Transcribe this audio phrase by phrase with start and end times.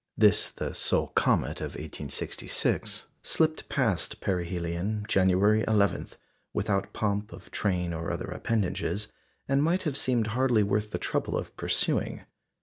[0.17, 6.07] This, the sole comet of 1866, slipped past perihelion, January 11,
[6.53, 9.11] without pomp of train or other appendages,
[9.47, 12.21] and might have seemed hardly worth the trouble of pursuing.